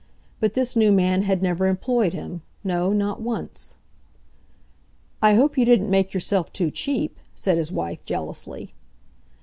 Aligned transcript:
But 0.39 0.55
this 0.55 0.75
new 0.75 0.91
man 0.91 1.21
had 1.21 1.43
never 1.43 1.67
employed 1.67 2.11
him—no, 2.13 2.91
not 2.91 3.21
once. 3.21 3.75
"I 5.21 5.35
hope 5.35 5.59
you 5.59 5.63
didn't 5.63 5.91
make 5.91 6.11
yourself 6.11 6.51
too 6.51 6.71
cheap?" 6.71 7.19
said 7.35 7.59
his 7.59 7.71
wife 7.71 8.03
jealously. 8.03 8.73